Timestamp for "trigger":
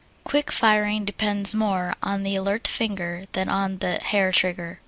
4.31-4.79